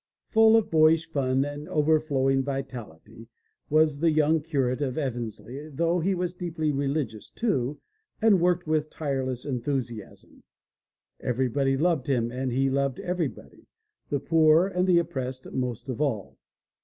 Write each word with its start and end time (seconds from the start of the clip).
Full 0.29 0.57
of 0.57 0.71
boyish 0.71 1.07
fun 1.11 1.45
and 1.45 1.69
overflowing 1.69 2.41
vitality 2.41 3.27
was 3.69 3.99
the 3.99 4.09
young 4.09 4.41
curate 4.41 4.81
of 4.81 4.97
Eversley 4.97 5.69
though 5.69 5.99
he 5.99 6.15
was 6.15 6.33
deeply 6.33 6.71
religious 6.71 7.29
too, 7.29 7.79
and 8.19 8.41
worked 8.41 8.65
with 8.65 8.89
tireless 8.89 9.45
enthusiasm. 9.45 10.41
Everybody 11.19 11.77
loved 11.77 12.07
him 12.07 12.31
and 12.31 12.51
he 12.51 12.67
loved 12.67 12.99
every 13.01 13.27
body, 13.27 13.67
the 14.09 14.19
poor 14.19 14.65
and 14.65 14.89
oppressed 14.89 15.51
most 15.51 15.87
of 15.87 16.01
all. 16.01 16.35